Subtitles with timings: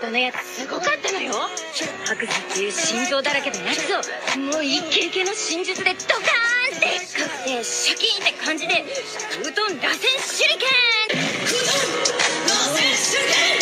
[0.00, 1.34] トのやつすごかったのよ
[2.06, 6.86] 白図っていう心臓だらけのやつをもうイケイケの真術でドカーンって
[7.20, 8.82] かくてシャキーンって感じで
[9.44, 10.68] 空遁螺旋手裏剣
[11.44, 11.76] 空遁
[12.48, 12.80] 螺旋
[13.12, 13.60] 手裏剣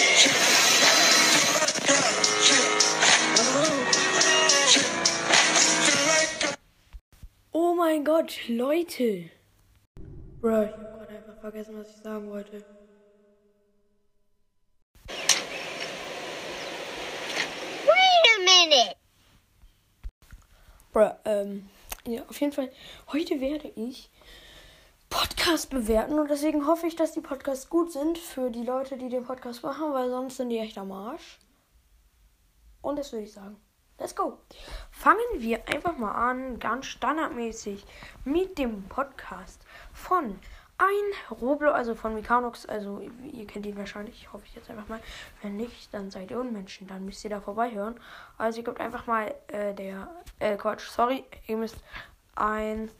[7.52, 9.30] Oh mein Gott, Leute.
[10.40, 12.62] Bro, ich hab gerade einfach vergessen, was ich sagen wollte.
[18.68, 18.96] Minute
[20.92, 21.68] Bro, ähm,
[22.06, 22.70] ja, auf jeden Fall.
[23.12, 24.10] Heute werde ich
[25.10, 29.08] Podcast bewerten und deswegen hoffe ich, dass die Podcasts gut sind für die Leute, die
[29.08, 31.38] den Podcast machen, weil sonst sind die echt am Arsch.
[32.80, 33.56] Und das würde ich sagen.
[33.98, 34.38] Let's go.
[34.90, 37.84] Fangen wir einfach mal an, ganz standardmäßig
[38.24, 40.38] mit dem Podcast von
[40.78, 45.00] ein Roblo, also von Mechanox, also ihr kennt ihn wahrscheinlich, hoffe ich jetzt einfach mal.
[45.42, 47.98] Wenn nicht, dann seid ihr Unmenschen, dann müsst ihr da vorbeihören.
[48.38, 51.76] Also ihr gebt einfach mal äh, der, äh, Quatsch, sorry, ihr müsst
[52.36, 52.90] ein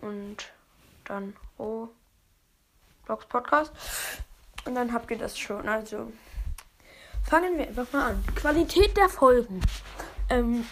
[0.00, 0.50] und
[1.04, 3.72] dann Roblox Podcast
[4.64, 5.68] und dann habt ihr das schon.
[5.68, 6.10] Also
[7.28, 8.24] fangen wir einfach mal an.
[8.34, 9.60] Qualität der Folgen.
[10.30, 10.64] Ähm,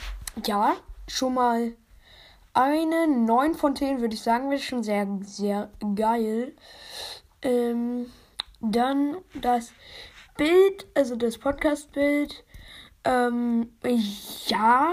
[0.44, 0.76] ja,
[1.08, 1.72] schon mal
[2.56, 6.54] eine 9 von 10 würde ich sagen, wäre schon sehr, sehr geil.
[7.42, 8.06] Ähm,
[8.60, 9.72] dann das
[10.38, 12.44] Bild, also das Podcast-Bild.
[13.04, 13.72] Ähm,
[14.46, 14.90] ja.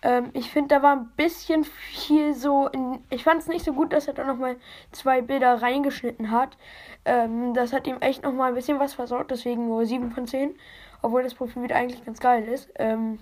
[0.00, 2.68] Ähm, ich finde, da war ein bisschen viel so.
[2.68, 4.56] In, ich fand es nicht so gut, dass er da nochmal
[4.92, 6.56] zwei Bilder reingeschnitten hat.
[7.04, 10.56] Ähm, das hat ihm echt nochmal ein bisschen was versorgt, deswegen nur 7 von 10.
[11.02, 12.70] Obwohl das Profilbild eigentlich ganz geil ist.
[12.76, 13.18] Ähm,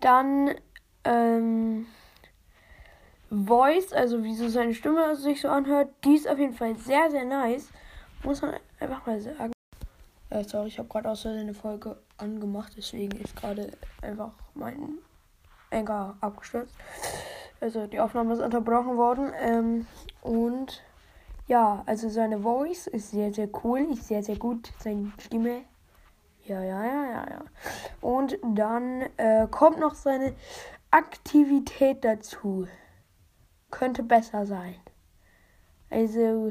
[0.00, 0.54] dann
[1.06, 1.86] ähm,
[3.30, 7.10] Voice, also wie so seine Stimme sich so anhört, die ist auf jeden Fall sehr,
[7.10, 7.68] sehr nice.
[8.22, 9.52] Muss man einfach mal sagen.
[10.30, 14.98] Äh, sorry, ich habe gerade aus Versehen eine Folge angemacht, deswegen ist gerade einfach mein
[15.70, 16.74] Anchor abgestürzt.
[17.60, 19.32] Also die Aufnahme ist unterbrochen worden.
[19.40, 19.86] Ähm,
[20.22, 20.82] und
[21.46, 24.72] ja, also seine Voice ist sehr, sehr cool, ist sehr, sehr gut.
[24.78, 25.62] Seine Stimme.
[26.44, 27.44] Ja, ja, ja, ja, ja.
[28.00, 30.34] Und dann äh, kommt noch seine
[30.96, 32.66] Aktivität dazu.
[33.70, 34.76] Könnte besser sein.
[35.90, 36.50] Also,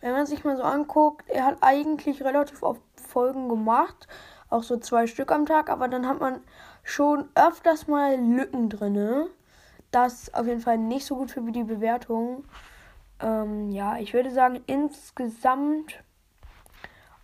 [0.00, 4.06] wenn man sich mal so anguckt, er hat eigentlich relativ oft Folgen gemacht.
[4.50, 6.42] Auch so zwei Stück am Tag, aber dann hat man
[6.84, 9.26] schon öfters mal Lücken drinne.
[9.90, 12.44] Das auf jeden Fall nicht so gut für die Bewertung.
[13.18, 16.04] Ähm, ja, ich würde sagen, insgesamt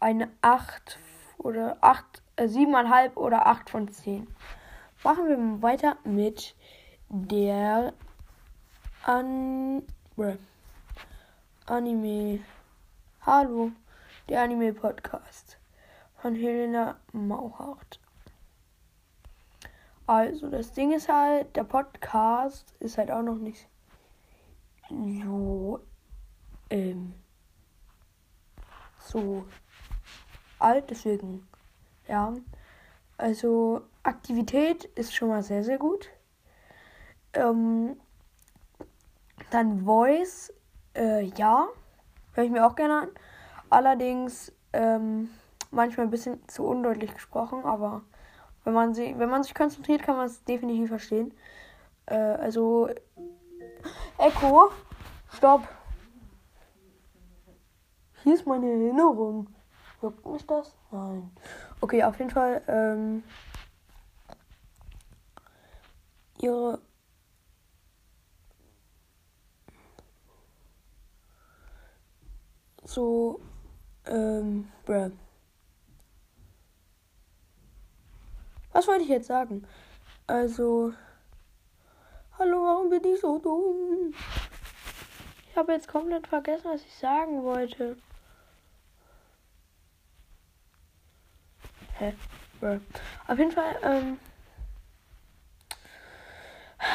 [0.01, 0.99] eine 8
[1.39, 4.27] oder 8, äh, 7,5 oder 8 von 10.
[5.05, 6.55] Machen wir weiter mit
[7.09, 7.93] der
[9.05, 9.83] An.
[11.67, 12.41] Anime.
[13.23, 13.73] Hallo,
[14.29, 15.59] der Anime Podcast
[16.21, 18.01] von Helena Mauhart.
[20.07, 23.67] Also, das Ding ist halt, der Podcast ist halt auch noch nicht
[24.91, 25.81] so,
[26.69, 27.15] ähm,
[28.99, 29.47] so
[30.59, 31.47] alt, deswegen,
[32.09, 32.35] ja.
[33.17, 36.09] Also, Aktivität ist schon mal sehr, sehr gut.
[37.33, 37.97] Ähm,
[39.51, 40.53] dann Voice,
[40.97, 41.69] äh, ja,
[42.33, 43.09] höre ich mir auch gerne an.
[43.71, 45.31] Allerdings, ähm,
[45.71, 48.03] manchmal ein bisschen zu undeutlich gesprochen, aber
[48.65, 51.33] wenn man, sie, wenn man sich konzentriert, kann man es definitiv verstehen.
[52.07, 52.89] Äh, also,
[54.19, 54.71] Echo,
[55.33, 55.69] stopp.
[58.23, 59.49] Hier ist meine Erinnerung.
[60.01, 60.77] Juckt mich das?
[60.91, 61.31] Nein.
[61.81, 63.23] Okay, auf jeden Fall, ähm,
[66.41, 66.81] ihre
[72.85, 73.41] so,
[74.07, 75.11] ähm, bruh.
[78.73, 79.67] Was wollte ich jetzt sagen?
[80.27, 80.93] Also,
[82.39, 84.13] hallo, warum bin ich so dumm?
[85.51, 87.97] Ich habe jetzt komplett vergessen, was ich sagen wollte.
[91.99, 92.13] Hä?
[93.29, 94.19] Auf jeden Fall, ähm,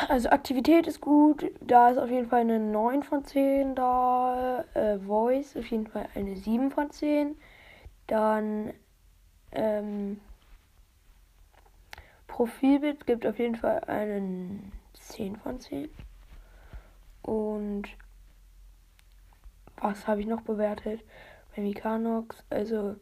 [0.07, 1.51] also Aktivität ist gut.
[1.62, 4.63] Da ist auf jeden Fall eine 9 von 10 da.
[4.74, 7.38] Äh, Voice auf jeden Fall eine 7 von 10.
[8.07, 8.74] Dann
[9.51, 10.19] ähm,
[12.28, 15.90] Profilbild gibt auf jeden Fall einen 10 von 10.
[17.22, 17.90] Und
[19.78, 21.01] was habe ich noch bewertet?
[21.56, 22.96] Bei Mikanox, also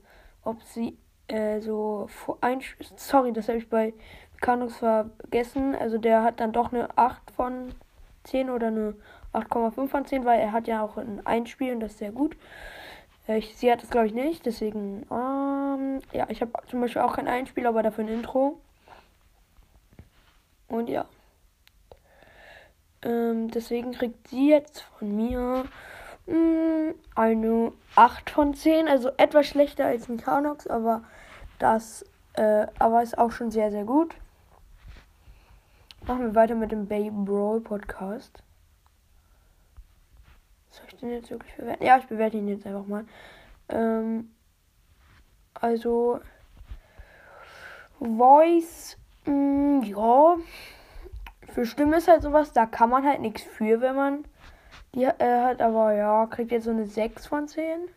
[0.44, 0.98] ob sie
[1.28, 2.10] äh, so
[2.42, 2.62] ein
[2.96, 3.94] sorry, das habe ich bei
[4.34, 5.76] Mikanox vergessen.
[5.76, 7.74] Also der hat dann doch eine 8 von
[8.24, 8.96] 10 oder eine
[9.34, 12.36] 8,5 von 10, weil er hat ja auch ein Einspiel und das ist sehr gut.
[13.28, 14.46] Ich, sie hat es, glaube ich, nicht.
[14.46, 18.60] Deswegen, ähm, ja, ich habe zum Beispiel auch kein Einspiel, aber dafür ein Intro.
[20.70, 21.06] Und ja.
[23.04, 25.66] Ähm, deswegen kriegt sie jetzt von mir
[27.16, 28.88] eine 8 von 10.
[28.88, 31.04] Also etwas schlechter als Mechanox, aber
[31.60, 34.16] das äh, aber ist auch schon sehr, sehr gut.
[36.06, 38.44] Machen wir weiter mit dem Bay Brawl Podcast.
[40.70, 41.84] Soll ich den jetzt wirklich bewerten?
[41.84, 43.06] Ja, ich bewerte ihn jetzt einfach mal.
[43.70, 44.32] Ähm,
[45.56, 46.22] also,
[48.00, 50.36] Voice, mh, mm, ja,
[51.52, 54.26] für Stimme ist halt sowas, da kann man halt nichts für, wenn man
[54.98, 57.88] die äh, hat, aber ja, kriegt jetzt so eine 6 von 10.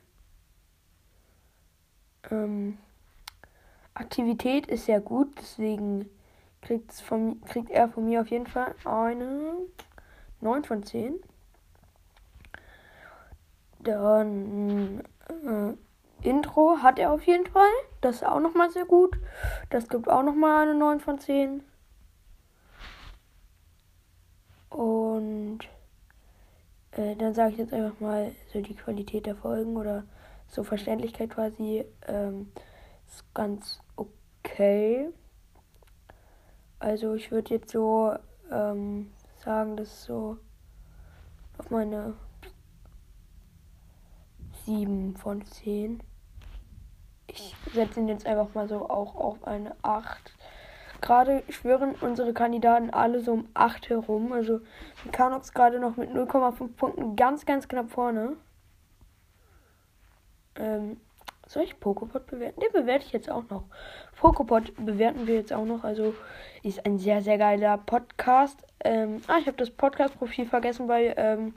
[2.31, 2.79] Ähm,
[3.95, 6.11] Aktivität ist sehr gut, deswegen
[6.61, 9.55] kriegt's von, kriegt er von mir auf jeden Fall eine
[10.43, 11.15] 9 von 10.
[13.79, 17.73] Dann äh, Intro hat er auf jeden Fall.
[18.03, 19.17] Das ist auch nochmal sehr gut.
[19.71, 21.63] Das gibt auch nochmal eine 9 von 10.
[24.69, 25.61] Und
[26.93, 30.05] äh, dann sage ich jetzt einfach mal so die Qualität der Folgen oder
[30.49, 31.85] so Verständlichkeit quasi.
[32.07, 32.53] Ähm,
[33.09, 35.11] ist ganz okay.
[36.79, 38.15] Also ich würde jetzt so
[38.51, 39.13] ähm,
[39.45, 40.39] sagen, dass so
[41.59, 42.15] auf meine
[44.65, 46.03] 7 von 10.
[47.27, 50.35] Ich setze ihn jetzt einfach mal so auch auf eine 8.
[51.01, 54.33] Gerade schwören unsere Kandidaten alle so um 8 herum.
[54.33, 54.61] Also
[55.05, 58.37] Mechanox gerade noch mit 0,5 Punkten ganz, ganz knapp vorne.
[60.57, 60.99] Ähm,
[61.51, 62.61] soll ich Pokopod bewerten?
[62.61, 63.65] Den bewerte ich jetzt auch noch.
[64.21, 65.83] Pokopod bewerten wir jetzt auch noch.
[65.83, 66.15] Also
[66.63, 68.65] ist ein sehr, sehr geiler Podcast.
[68.85, 71.55] Ähm, ah, ich habe das Podcast-Profil vergessen bei, ähm,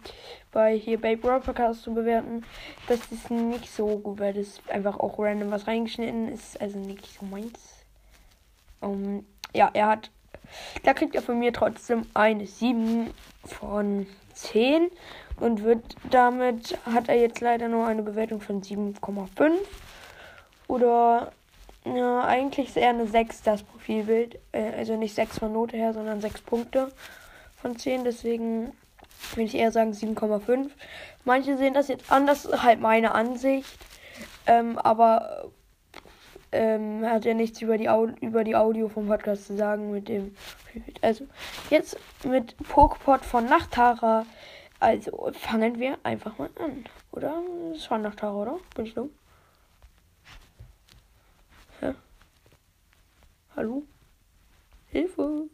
[0.51, 2.43] bei hier bei Broad Podcast zu bewerten.
[2.87, 6.59] Das ist nicht so gut, weil das einfach auch random was reingeschnitten ist.
[6.59, 7.82] Also nicht so meins.
[8.83, 10.11] Um, ja, er hat.
[10.83, 13.09] Da kriegt er von mir trotzdem eine 7
[13.45, 14.89] von 10
[15.39, 19.53] und wird damit hat er jetzt leider nur eine Bewertung von 7,5
[20.67, 21.31] oder
[21.85, 25.93] ja, eigentlich ist eher eine 6 das Profilbild, äh, also nicht 6 von Note her,
[25.93, 26.91] sondern 6 Punkte
[27.61, 28.73] von 10, deswegen
[29.31, 30.69] würde ich eher sagen 7,5.
[31.25, 33.77] Manche sehen das jetzt anders, halt meine Ansicht,
[34.45, 35.51] ähm, aber
[36.53, 37.89] ähm, hat ja nichts über die,
[38.21, 40.35] über die Audio vom Podcast zu sagen mit dem.
[41.01, 41.27] Also,
[41.69, 44.25] jetzt mit Pokepot von Nachtara.
[44.79, 46.85] Also, fangen wir einfach mal an.
[47.11, 47.41] Oder?
[47.73, 48.59] Es war Nachtara, oder?
[48.75, 49.09] Bin ich dumm?
[51.79, 51.93] Hä?
[53.55, 53.83] Hallo?
[54.89, 55.49] Hilfe!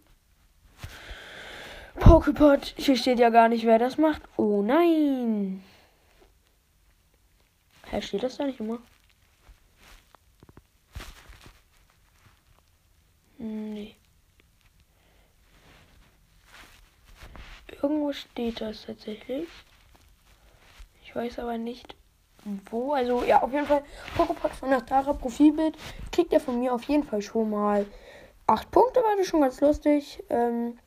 [1.96, 4.22] Pokepot, hier steht ja gar nicht, wer das macht.
[4.38, 5.64] Oh nein!
[7.90, 8.80] Hä, steht das da nicht immer?
[17.90, 19.48] Irgendwo steht das tatsächlich.
[21.02, 21.96] Ich weiß aber nicht
[22.70, 22.94] wo.
[22.94, 23.82] Also ja, auf jeden Fall
[24.16, 25.76] Poképod von das Dara Profilbild
[26.12, 27.88] kriegt er von mir auf jeden Fall schon mal
[28.46, 30.24] 8 Punkte, war das schon ganz lustig.
[30.30, 30.78] Ähm,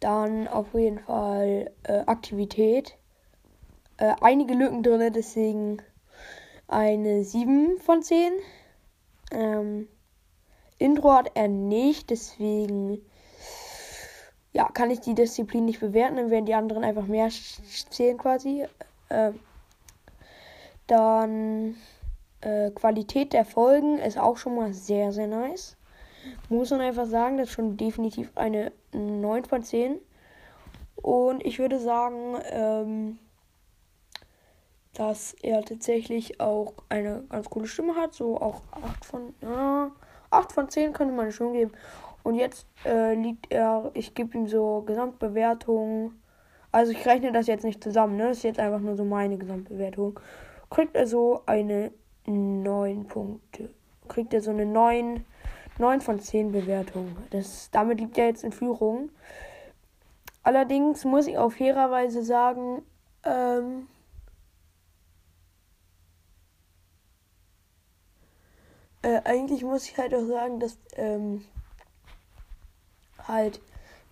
[0.00, 2.96] dann auf jeden Fall äh, Aktivität.
[3.98, 5.80] Äh, einige Lücken drin, deswegen
[6.66, 8.32] eine 7 von 10.
[9.30, 9.86] Ähm,
[10.78, 13.00] Intro hat er nicht, deswegen
[14.52, 17.28] ja, kann ich die Disziplin nicht bewerten, dann werden die anderen einfach mehr
[17.90, 18.66] zählen quasi.
[19.08, 19.32] Äh,
[20.86, 21.76] dann
[22.40, 25.76] äh, Qualität der Folgen ist auch schon mal sehr, sehr nice.
[26.48, 29.98] Muss man einfach sagen, das ist schon definitiv eine 9 von 10.
[30.96, 33.18] Und ich würde sagen, ähm,
[34.94, 38.12] dass er tatsächlich auch eine ganz coole Stimme hat.
[38.14, 39.90] So auch 8 von, ja,
[40.30, 41.72] 8 von 10 könnte man schon geben.
[42.22, 46.12] Und jetzt äh, liegt er, ich gebe ihm so Gesamtbewertung.
[46.72, 48.28] Also ich rechne das jetzt nicht zusammen, ne?
[48.28, 50.20] Das ist jetzt einfach nur so meine Gesamtbewertung.
[50.68, 51.92] Kriegt er so eine
[52.26, 53.70] 9 Punkte.
[54.08, 55.24] Kriegt er so eine 9,
[55.78, 57.16] 9 von 10 Bewertung.
[57.30, 59.10] Das, damit liegt er jetzt in Führung.
[60.42, 62.82] Allerdings muss ich auf fairerweise sagen,
[63.24, 63.88] ähm,
[69.02, 71.44] äh, eigentlich muss ich halt auch sagen, dass ähm,
[73.30, 73.60] halt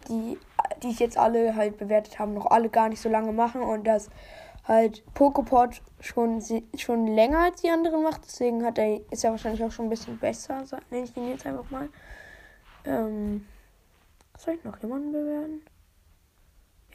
[0.09, 0.39] die,
[0.83, 3.87] die ich jetzt alle halt bewertet haben, noch alle gar nicht so lange machen und
[3.87, 4.09] dass
[4.65, 6.43] halt Pokopod schon,
[6.77, 8.25] schon länger als die anderen macht.
[8.25, 11.47] Deswegen hat er, ist er wahrscheinlich auch schon ein bisschen besser, nenne ich ihn jetzt
[11.47, 11.89] einfach mal.
[12.85, 13.47] Ähm,
[14.37, 15.63] soll ich noch jemanden bewerten?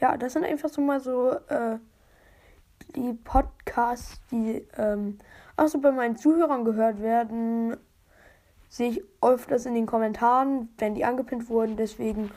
[0.00, 1.78] Ja, das sind einfach so mal so äh,
[2.96, 5.18] die Podcast Podcasts, die ähm,
[5.56, 7.76] auch so bei meinen Zuhörern gehört werden,
[8.74, 11.76] sehe ich öfters in den Kommentaren, wenn die angepinnt wurden.
[11.76, 12.32] Deswegen,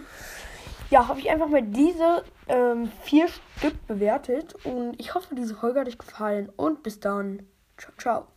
[0.91, 4.53] ja, habe ich einfach mal diese ähm, vier Stück bewertet.
[4.63, 6.49] Und ich hoffe, diese Folge hat euch gefallen.
[6.55, 7.47] Und bis dann.
[7.75, 8.36] Ciao, ciao.